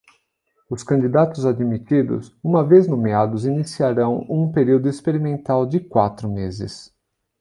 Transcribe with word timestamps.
Os 0.67 0.81
candidatos 0.81 1.45
admitidos, 1.45 2.35
uma 2.43 2.63
vez 2.67 2.87
nomeados, 2.87 3.45
iniciarão 3.45 4.25
um 4.27 4.51
período 4.51 4.89
experimental 4.89 5.63
de 5.63 5.79
quatro 5.79 6.27
meses. 6.27 6.91